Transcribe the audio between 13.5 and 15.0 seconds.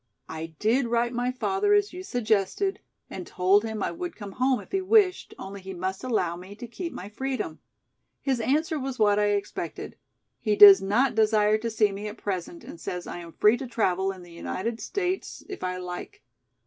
to travel in the United